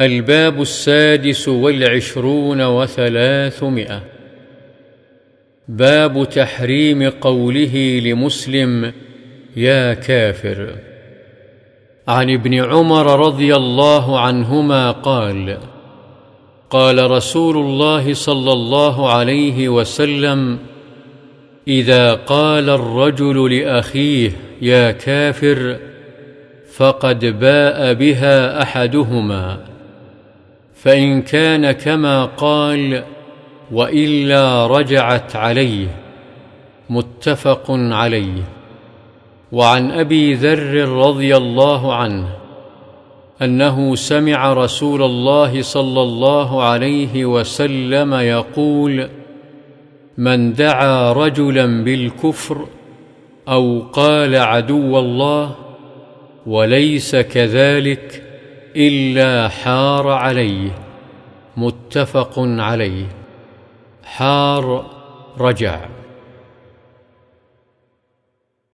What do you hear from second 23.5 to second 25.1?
لأخيه يا